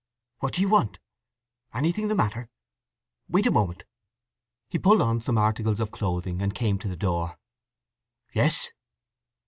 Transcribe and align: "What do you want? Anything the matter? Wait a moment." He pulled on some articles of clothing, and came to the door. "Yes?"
"What 0.39 0.55
do 0.55 0.61
you 0.61 0.69
want? 0.69 0.97
Anything 1.75 2.07
the 2.07 2.15
matter? 2.15 2.49
Wait 3.29 3.45
a 3.45 3.51
moment." 3.51 3.85
He 4.67 4.79
pulled 4.79 4.99
on 4.99 5.21
some 5.21 5.37
articles 5.37 5.79
of 5.79 5.91
clothing, 5.91 6.41
and 6.41 6.55
came 6.55 6.79
to 6.79 6.87
the 6.87 6.97
door. 6.97 7.37
"Yes?" 8.33 8.71